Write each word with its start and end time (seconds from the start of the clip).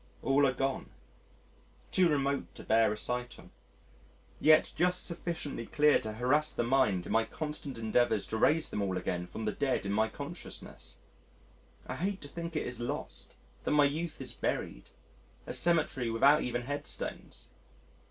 all 0.23 0.47
are 0.47 0.51
gone 0.51 0.89
too 1.91 2.09
remote 2.09 2.47
to 2.55 2.63
bear 2.63 2.89
recital 2.89 3.51
yet 4.39 4.73
just 4.75 5.05
sufficiently 5.05 5.67
clear 5.67 5.99
to 6.01 6.13
harass 6.13 6.51
the 6.53 6.63
mind 6.63 7.05
in 7.05 7.11
my 7.11 7.23
constant 7.23 7.77
endeavours 7.77 8.25
to 8.25 8.35
raise 8.35 8.69
them 8.69 8.81
all 8.81 8.97
again 8.97 9.27
from 9.27 9.45
the 9.45 9.51
dead 9.51 9.85
in 9.85 9.93
my 9.93 10.07
consciousness. 10.07 10.97
I 11.85 11.97
hate 11.97 12.19
to 12.21 12.27
think 12.27 12.55
it 12.55 12.65
is 12.65 12.79
lost; 12.79 13.35
that 13.63 13.69
my 13.73 13.85
youth 13.85 14.19
is 14.19 14.33
buried 14.33 14.89
a 15.45 15.53
cemetery 15.53 16.09
without 16.09 16.41
even 16.41 16.63
headstones. 16.63 17.49